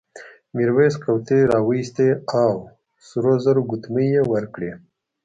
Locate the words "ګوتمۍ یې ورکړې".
3.69-4.71